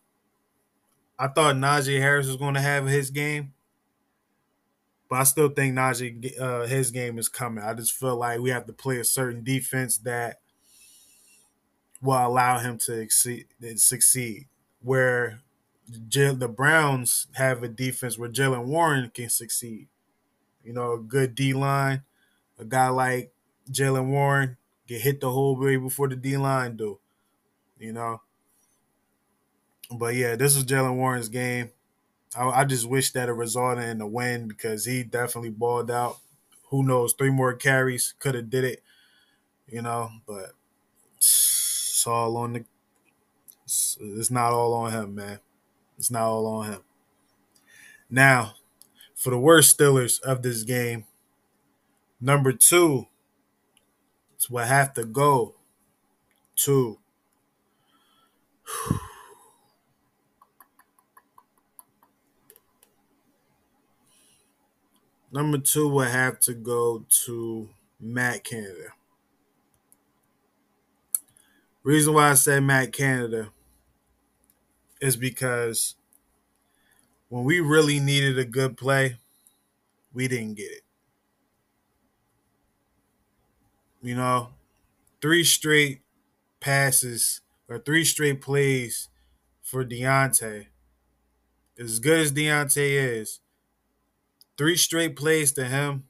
[1.18, 3.54] I thought Najee Harris was going to have his game,
[5.08, 7.64] but I still think Najee uh, his game is coming.
[7.64, 10.40] I just feel like we have to play a certain defense that
[12.02, 14.46] will allow him to exceed, succeed.
[14.82, 15.40] Where
[15.88, 19.88] the Browns have a defense where Jaylen Warren can succeed.
[20.64, 22.02] You know, a good D line,
[22.58, 23.32] a guy like
[23.70, 26.98] Jaylen Warren get hit the whole way before the D line do.
[27.78, 28.22] You know.
[29.90, 31.70] But yeah, this is Jaylen Warren's game.
[32.36, 36.18] I, I just wish that it resulted in a win because he definitely balled out.
[36.70, 37.14] Who knows?
[37.14, 38.82] Three more carries could have did it.
[39.68, 40.52] You know, but
[41.16, 42.64] it's all on the.
[43.64, 45.40] It's, it's not all on him, man.
[45.98, 46.80] It's not all on him.
[48.08, 48.54] Now,
[49.14, 51.06] for the worst Steelers of this game,
[52.20, 53.06] number two,
[54.36, 55.56] it's what have to go
[56.56, 56.98] to.
[65.36, 67.68] Number two would have to go to
[68.00, 68.94] Matt Canada.
[71.82, 73.50] Reason why I say Matt Canada
[74.98, 75.94] is because
[77.28, 79.16] when we really needed a good play,
[80.14, 80.84] we didn't get it.
[84.00, 84.54] You know,
[85.20, 86.00] three straight
[86.60, 89.10] passes or three straight plays
[89.60, 90.68] for Diontae.
[91.78, 93.40] As good as Diontae is,
[94.56, 96.04] three straight plays to him,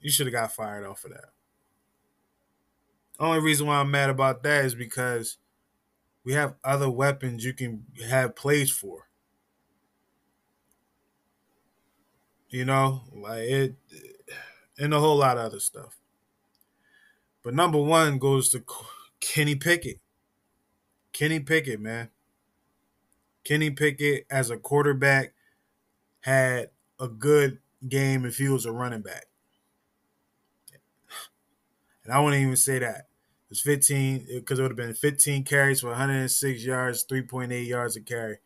[0.00, 1.30] you should have got fired off of that.
[3.18, 5.38] Only reason why I'm mad about that is because
[6.24, 9.08] we have other weapons you can have plays for.
[12.48, 13.74] You know, like it,
[14.78, 15.96] and a whole lot of other stuff.
[17.42, 18.64] But number one goes to
[19.20, 20.00] Kenny Pickett.
[21.12, 22.10] Kenny Pickett, man.
[23.44, 25.33] Kenny Pickett as a quarterback
[26.24, 29.26] had a good game if he was a running back.
[32.02, 32.96] And I wouldn't even say that.
[32.96, 37.96] It was 15 because it would have been 15 carries for 106 yards, 3.8 yards
[37.96, 38.38] a carry.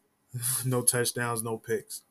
[0.64, 2.02] no touchdowns, no picks.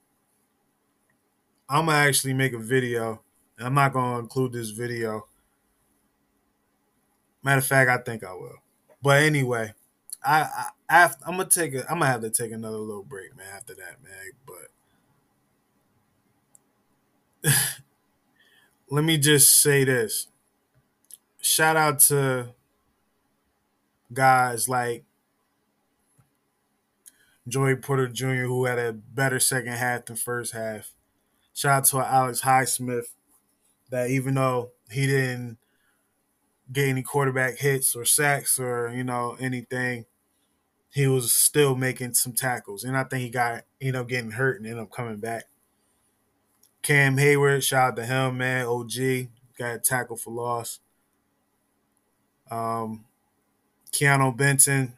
[1.67, 3.21] I'm gonna actually make a video.
[3.60, 5.27] I'm not gonna include this video.
[7.43, 8.58] Matter of fact, I think I will.
[9.01, 9.73] But anyway,
[10.23, 13.36] I, I after, I'm gonna take a I'm gonna have to take another little break,
[13.36, 13.47] man.
[13.53, 14.32] After that, man.
[14.45, 14.69] But
[18.90, 20.28] let me just say this.
[21.42, 22.50] Shout out to
[24.12, 25.04] guys like
[27.48, 30.92] Joey Porter Jr., who had a better second half than first half.
[31.54, 33.08] Shout out to Alex Highsmith,
[33.90, 35.58] that even though he didn't
[36.72, 40.06] get any quarterback hits or sacks or you know anything,
[40.94, 44.58] he was still making some tackles, and I think he got you know getting hurt
[44.58, 45.46] and ended up coming back.
[46.88, 48.65] Cam Heyward, shout out to him, man.
[48.65, 49.28] OG
[49.60, 50.80] got a tackle for loss.
[52.50, 53.04] Um,
[53.91, 54.93] Keanu Benton,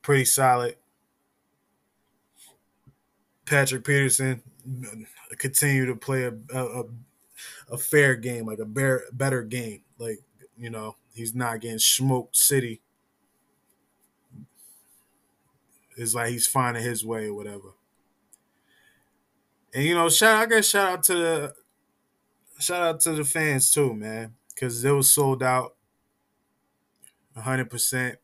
[0.00, 0.76] pretty solid.
[3.46, 4.44] Patrick Peterson,
[5.36, 6.84] continue to play a, a,
[7.68, 9.82] a fair game, like a bear, better game.
[9.98, 10.20] Like
[10.56, 12.80] you know, he's not getting smoked city.
[15.96, 17.70] It's like he's finding his way or whatever.
[19.74, 21.54] And you know, shout I guess shout out to the
[22.60, 25.74] shout out to the fans too, man, because it was sold out,
[27.36, 28.18] hundred percent.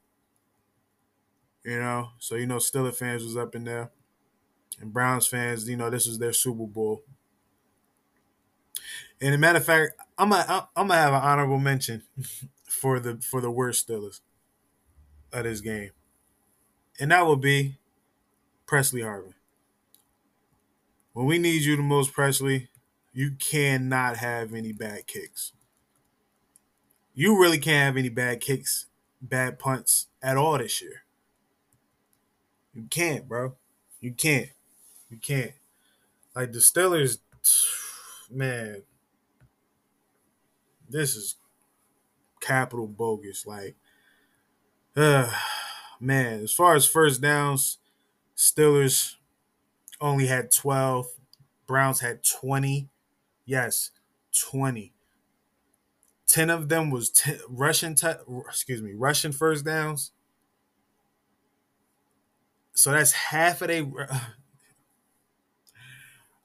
[1.64, 3.90] You know, so you know, Steelers fans was up in there,
[4.80, 7.02] and Browns fans, you know, this was their Super Bowl.
[9.20, 12.04] And a matter of fact, I'm gonna I'm gonna have an honorable mention
[12.68, 14.20] for the for the worst Steelers
[15.32, 15.90] of this game,
[17.00, 17.76] and that will be
[18.66, 19.34] Pressley Harvin.
[21.12, 22.68] When we need you the most, Pressley,
[23.12, 25.52] you cannot have any bad kicks.
[27.14, 28.86] You really can't have any bad kicks,
[29.20, 31.02] bad punts at all this year.
[32.72, 33.56] You can't, bro.
[34.00, 34.50] You can't.
[35.08, 35.52] You can't.
[36.36, 37.18] Like the Steelers,
[38.30, 38.82] man,
[40.88, 41.34] this is
[42.40, 43.46] capital bogus.
[43.46, 43.74] Like,
[44.96, 45.30] uh,
[46.00, 47.78] man, as far as first downs,
[48.36, 49.16] Steelers
[50.00, 51.06] only had 12.
[51.66, 52.88] Browns had 20.
[53.44, 53.90] Yes,
[54.38, 54.92] 20.
[56.26, 58.08] 10 of them was t- rushing, t-
[58.48, 60.12] excuse me, rushing first downs.
[62.74, 63.86] So that's half of they.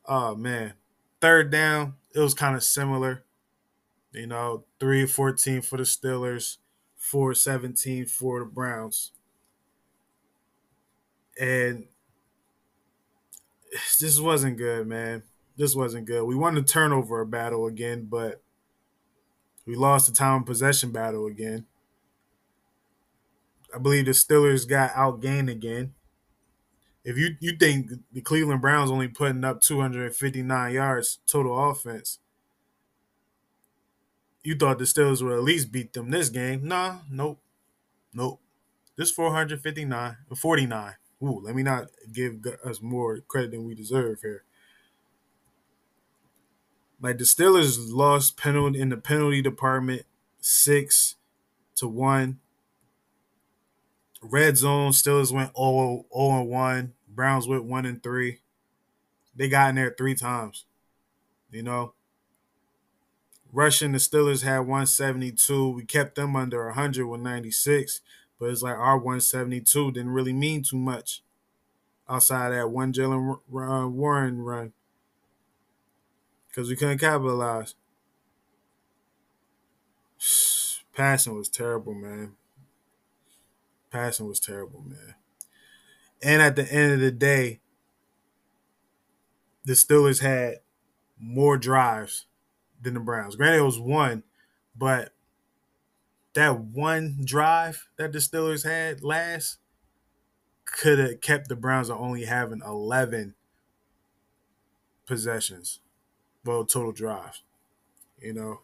[0.06, 0.74] Oh man,
[1.22, 3.24] Third down, it was kind of similar.
[4.14, 6.58] You know, 3 14 for the Steelers,
[6.98, 9.14] 4 17 for the Browns.
[11.40, 11.88] And
[13.98, 15.24] this wasn't good, man.
[15.58, 16.24] This wasn't good.
[16.24, 18.42] We won the turnover battle again, but
[19.66, 21.66] we lost the time possession battle again.
[23.74, 25.94] I believe the Steelers got outgained again.
[27.04, 32.20] If you you think the Cleveland Browns only putting up 259 yards total offense,
[34.44, 36.68] you thought the Steelers would at least beat them this game.
[36.68, 37.40] Nah, nope.
[38.14, 38.40] Nope.
[38.96, 40.94] This 459 49.
[41.24, 44.44] Ooh, let me not give us more credit than we deserve here.
[47.02, 50.04] Like the Steelers lost penalty in the penalty department
[50.40, 51.16] six
[51.76, 52.40] to one.
[54.22, 56.94] Red zone Steelers went 0, 0 and 1.
[57.08, 58.40] Browns went 1 and 3.
[59.36, 60.66] They got in there three times.
[61.52, 61.94] You know?
[63.52, 65.70] Rushing, the Steelers had 172.
[65.70, 68.02] We kept them under 100 with 96.
[68.40, 71.22] But it's like our 172 didn't really mean too much
[72.08, 74.74] outside that one Jaylen uh, Warren run
[76.48, 77.76] because we couldn't capitalize.
[80.96, 82.34] Passing was terrible, man.
[83.92, 85.16] Passing was terrible, man.
[86.22, 87.60] And at the end of the day,
[89.66, 90.60] the Steelers had
[91.20, 92.26] more drives
[92.82, 93.36] than the Browns.
[93.36, 94.24] Granted, it was one,
[94.76, 95.12] but
[96.36, 99.58] that one drive that the Steelers had last
[100.66, 103.36] could have kept the Browns on only having 11
[105.06, 105.80] possessions,
[106.44, 107.42] well, total drives.
[108.22, 108.60] You know,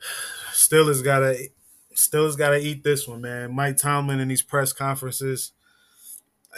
[0.52, 1.48] Steelers gotta
[1.94, 3.54] Steelers gotta eat this one, man.
[3.54, 5.52] Mike Tomlin in these press conferences,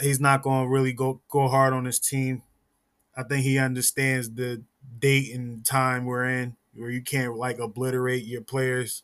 [0.01, 2.41] he's not gonna really go go hard on his team.
[3.15, 4.63] I think he understands the
[4.97, 9.03] date and time we're in, where you can't like obliterate your players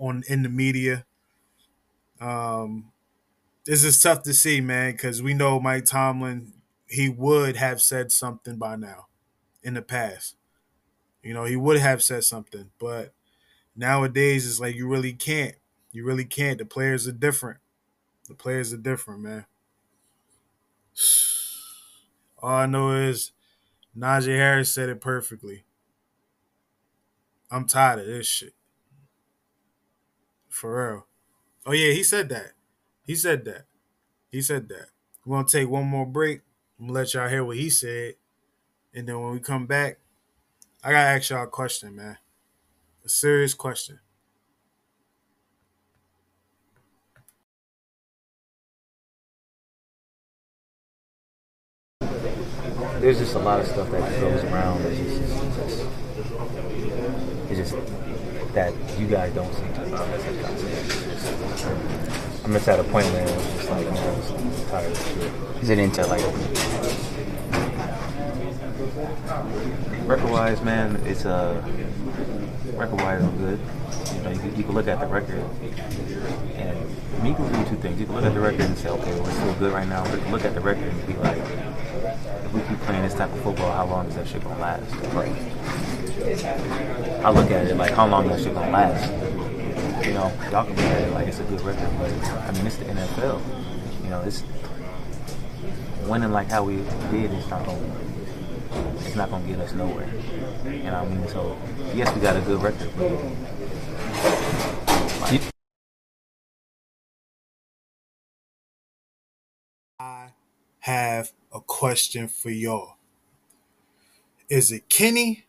[0.00, 1.04] on in the media.
[2.20, 2.90] Um,
[3.64, 6.54] this is tough to see, man, because we know Mike Tomlin,
[6.88, 9.06] he would have said something by now
[9.62, 10.36] in the past.
[11.22, 13.12] You know, he would have said something, but
[13.76, 15.54] nowadays it's like you really can't.
[15.92, 16.58] You really can't.
[16.58, 17.58] The players are different.
[18.28, 19.44] The players are different, man.
[22.42, 23.32] All I know is
[23.96, 25.64] Najee Harris said it perfectly.
[27.50, 28.54] I'm tired of this shit.
[30.60, 31.06] For real.
[31.64, 32.52] Oh yeah, he said that.
[33.06, 33.64] He said that.
[34.30, 34.88] He said that.
[35.24, 36.42] We're gonna take one more break.
[36.78, 38.16] I'm gonna let y'all hear what he said.
[38.92, 40.00] And then when we come back,
[40.84, 42.18] I gotta ask y'all a question, man.
[43.02, 44.00] A serious question.
[53.00, 54.82] There's just a lot of stuff that goes around.
[54.82, 55.86] It's just, it's just,
[57.48, 58.09] it's just
[58.54, 59.80] that you guys don't seem to
[62.44, 65.62] I'm just at a point where it's just like, man, I'm tired of shit.
[65.62, 66.22] Is it into like
[70.08, 70.96] record wise, man?
[71.06, 71.62] It's a uh,
[72.74, 73.60] record wise, I'm good.
[74.14, 75.44] You know, you can, you can look at the record,
[76.54, 76.78] and
[77.18, 78.00] I mean, you can do two things.
[78.00, 80.02] You can look at the record and say, okay, well, we're still good right now.
[80.04, 83.14] But you can look at the record and be like, if we keep playing this
[83.14, 84.90] type of football, how long is that shit gonna last?
[85.14, 85.99] Right.
[86.22, 89.10] I look at it like, how long is that shit gonna last?
[90.06, 92.66] You know, y'all can look at it like it's a good record, but I mean,
[92.66, 93.40] it's the NFL.
[94.04, 94.42] You know, it's
[96.06, 96.76] winning like how we
[97.10, 97.32] did.
[97.32, 97.96] It's not gonna,
[98.98, 100.08] it's not gonna get us nowhere.
[100.64, 101.26] And I mean?
[101.28, 101.56] So
[101.94, 103.40] yes, we got a good record, but.
[109.98, 110.32] I
[110.80, 112.96] have a question for y'all.
[114.48, 115.44] Is it Kenny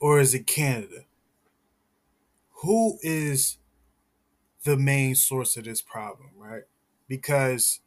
[0.00, 1.04] or is it Canada?
[2.62, 3.58] Who is
[4.64, 6.62] the main source of this problem, right?
[7.08, 7.80] Because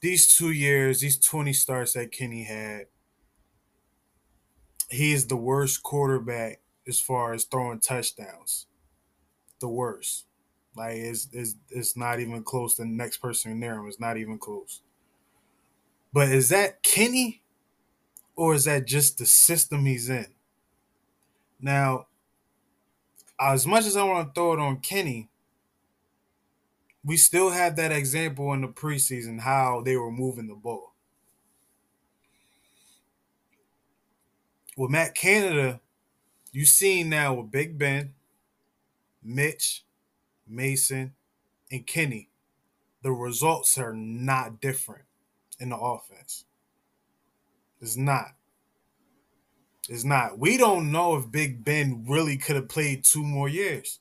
[0.00, 2.86] these two years, these 20 starts that Kenny had,
[4.90, 8.66] he is the worst quarterback as far as throwing touchdowns.
[9.60, 10.26] The worst.
[10.76, 12.76] Like it's, it's, it's not even close.
[12.76, 14.82] To the next person near him is not even close.
[16.12, 17.42] But is that Kenny
[18.36, 20.26] or is that just the system he's in?
[21.60, 22.06] Now,
[23.40, 25.28] as much as I want to throw it on Kenny,
[27.04, 30.94] we still have that example in the preseason how they were moving the ball.
[34.76, 35.80] With Matt Canada,
[36.52, 38.14] you seen now with Big Ben,
[39.22, 39.84] Mitch,
[40.46, 41.14] Mason,
[41.70, 42.30] and Kenny,
[43.02, 45.04] the results are not different
[45.58, 46.44] in the offense.
[47.80, 48.37] It's not.
[49.88, 50.38] It's not.
[50.38, 54.00] We don't know if Big Ben really could have played two more years.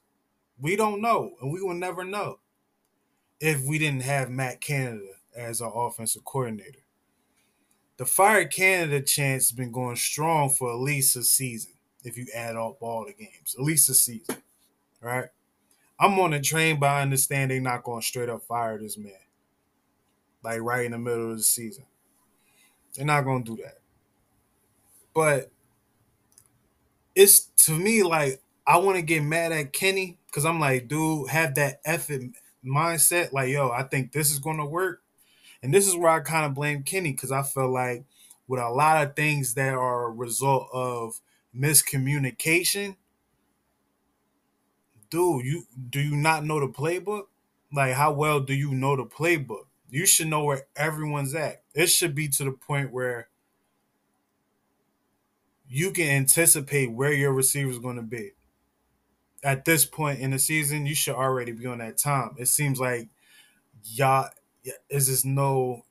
[0.59, 2.39] We don't know, and we will never know
[3.39, 6.79] if we didn't have Matt Canada as our offensive coordinator.
[7.97, 11.73] The Fire Canada chance has been going strong for at least a season,
[12.03, 13.55] if you add up all the games.
[13.57, 14.37] At least a season.
[15.01, 15.29] Right?
[15.99, 19.13] I'm on the train, but I understand they're not going straight up fire this man.
[20.43, 21.85] Like right in the middle of the season.
[22.93, 23.79] They're not going to do that.
[25.13, 25.51] But
[27.17, 31.29] it's to me like I want to get mad at Kenny because I'm like, dude,
[31.29, 32.21] have that effort
[32.63, 33.33] mindset.
[33.33, 35.01] Like, yo, I think this is to work.
[35.63, 38.05] And this is where I kind of blame Kenny because I feel like
[38.47, 41.19] with a lot of things that are a result of
[41.57, 42.97] miscommunication,
[45.09, 47.23] dude, you do you not know the playbook?
[47.73, 49.65] Like, how well do you know the playbook?
[49.89, 51.63] You should know where everyone's at.
[51.73, 53.29] It should be to the point where
[55.69, 58.31] you can anticipate where your receiver is going to be.
[59.43, 62.35] At this point in the season, you should already be on that time.
[62.37, 63.09] It seems like
[63.83, 64.29] y'all
[64.89, 65.85] is this no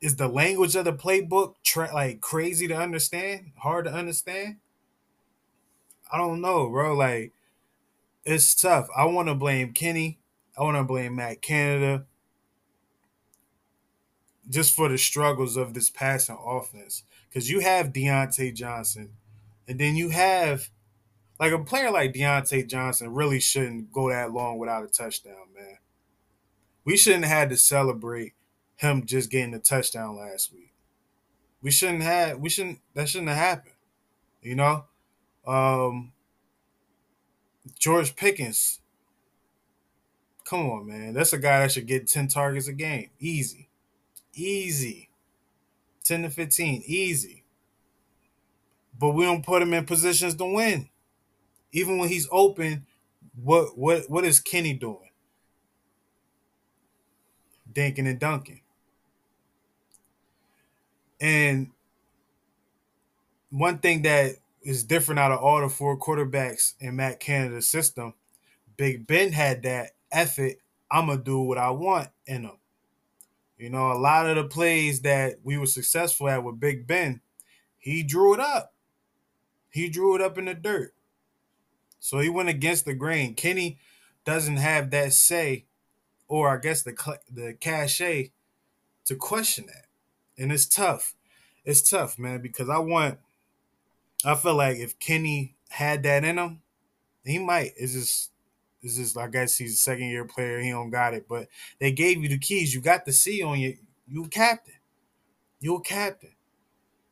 [0.00, 4.56] is the language of the playbook tra- like crazy to understand, hard to understand?
[6.10, 6.94] I don't know, bro.
[6.94, 7.32] Like
[8.24, 8.88] it's tough.
[8.96, 10.18] I want to blame Kenny.
[10.56, 12.06] I want to blame Matt Canada
[14.48, 17.04] just for the struggles of this passing offense.
[17.28, 19.10] Because you have Diontae Johnson,
[19.66, 20.70] and then you have
[21.38, 25.78] like a player like Diontae Johnson really shouldn't go that long without a touchdown, man.
[26.84, 28.32] We shouldn't have had to celebrate
[28.76, 30.72] him just getting a touchdown last week.
[31.60, 33.74] We shouldn't have we shouldn't that shouldn't have happened.
[34.42, 34.84] You know?
[35.46, 36.12] Um
[37.78, 38.80] George Pickens.
[40.44, 41.12] Come on, man.
[41.12, 43.10] That's a guy that should get 10 targets a game.
[43.20, 43.67] Easy.
[44.38, 45.08] Easy.
[46.04, 46.82] 10 to 15.
[46.86, 47.44] Easy.
[48.98, 50.88] But we don't put him in positions to win.
[51.72, 52.86] Even when he's open,
[53.42, 55.10] what what what is Kenny doing?
[57.72, 58.62] Dinking and dunking.
[61.20, 61.70] And
[63.50, 68.14] one thing that is different out of all the four quarterbacks in Matt Canada's system,
[68.76, 70.54] Big Ben had that effort.
[70.90, 72.57] I'm gonna do what I want in him.
[73.58, 77.20] You know, a lot of the plays that we were successful at with Big Ben,
[77.76, 78.72] he drew it up.
[79.70, 80.94] He drew it up in the dirt.
[81.98, 83.34] So he went against the grain.
[83.34, 83.78] Kenny
[84.24, 85.64] doesn't have that say,
[86.28, 86.94] or I guess the
[87.30, 88.30] the cachet
[89.06, 89.86] to question that,
[90.40, 91.16] and it's tough.
[91.64, 93.18] It's tough, man, because I want.
[94.24, 96.62] I feel like if Kenny had that in him,
[97.24, 97.72] he might.
[97.76, 98.30] It's just,
[98.82, 99.16] it's just.
[99.16, 100.60] I guess he's a second year player.
[100.60, 101.48] He don't got it, but
[101.78, 102.74] they gave you the keys.
[102.74, 103.76] You got the C on you.
[104.06, 104.74] You a captain.
[105.60, 106.34] You a captain.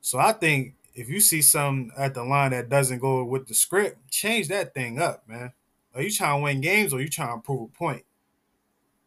[0.01, 3.55] So I think if you see something at the line that doesn't go with the
[3.55, 5.53] script, change that thing up, man.
[5.95, 8.05] Are you trying to win games or you trying to prove a point?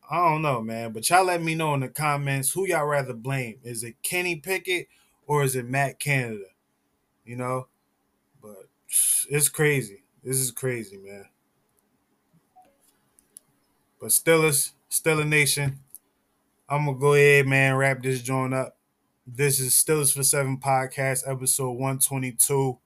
[0.09, 0.91] I don't know, man.
[0.91, 3.59] But y'all let me know in the comments who y'all rather blame.
[3.63, 4.87] Is it Kenny Pickett
[5.27, 6.45] or is it Matt Canada?
[7.25, 7.67] You know?
[8.41, 8.69] But
[9.29, 10.03] it's crazy.
[10.23, 11.25] This is crazy, man.
[13.99, 15.79] But Steelers, Steeler Nation,
[16.69, 18.77] I'm gonna go ahead, man, wrap this joint up.
[19.27, 22.77] This is Steelers for Seven podcast, episode 122.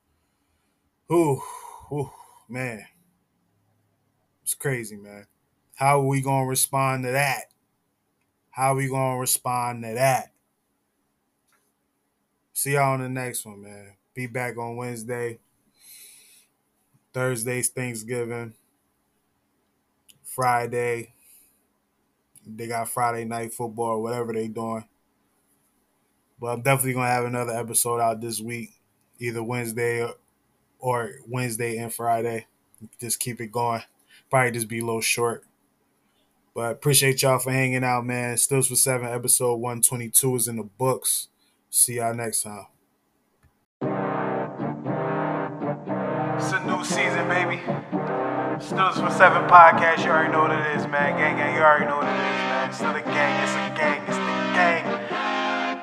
[1.11, 1.41] Ooh,
[1.91, 2.11] ooh,
[2.49, 2.87] man.
[4.41, 5.27] It's crazy, man.
[5.75, 7.43] How are we gonna respond to that?
[8.49, 10.31] How are we gonna respond to that?
[12.53, 13.93] See y'all on the next one, man.
[14.15, 15.37] Be back on Wednesday.
[17.13, 18.55] Thursday's Thanksgiving.
[20.35, 21.13] Friday.
[22.45, 24.85] They got Friday night football, whatever they doing.
[26.39, 28.71] But I'm definitely gonna have another episode out this week,
[29.19, 30.07] either Wednesday
[30.79, 32.47] or, Wednesday and Friday.
[32.99, 33.81] Just keep it going.
[34.29, 35.45] Probably just be a little short.
[36.53, 38.35] But appreciate y'all for hanging out, man.
[38.35, 41.29] Steelers for Seven, episode 122 is in the books.
[41.69, 42.65] See y'all next time.
[46.35, 48.02] It's a new season, baby.
[48.63, 50.05] Steelers for Seven podcast.
[50.05, 51.19] You already know what it is, man.
[51.19, 51.53] Gang, gang.
[51.53, 52.69] You already know what it is, man.
[52.69, 53.43] It's still a gang.
[53.43, 53.99] It's a gang.
[54.07, 54.23] It's the
[54.55, 54.87] gang.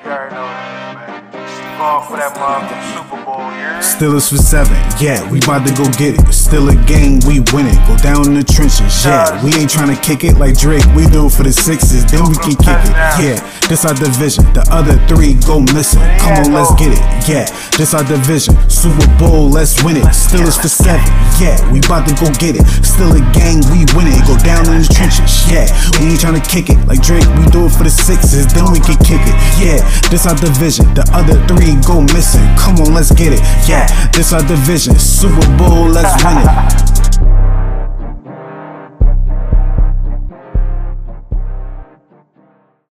[0.00, 1.76] You already know what it is, man.
[1.76, 3.39] Going for that motherfucking Super Bowl,
[3.80, 6.32] Steelers for seven, yeah, we about to go get it.
[6.32, 7.76] Still a game, we win it.
[7.84, 9.28] Go down in the trenches, yeah.
[9.44, 12.24] We ain't trying to kick it like Drake, we do it for the sixes, then
[12.24, 13.36] we can kick it, yeah.
[13.68, 16.00] This our division, the other three go missing.
[16.18, 17.44] Come on, let's get it, yeah.
[17.76, 20.08] This our division, Super Bowl, let's win it.
[20.16, 21.04] Steelers for seven,
[21.36, 22.64] yeah, we about to go get it.
[22.80, 24.20] Still a gang, we win it.
[24.24, 25.68] Go down in the trenches, yeah.
[26.00, 28.72] We ain't trying to kick it like Drake, we do it for the sixes, then
[28.72, 29.84] we can kick it, yeah.
[30.08, 32.44] This our division, the other three go missing.
[32.56, 33.42] Come on, let's get it.
[33.68, 34.98] Yeah, this our division.
[34.98, 37.09] Super Bowl, let's win it.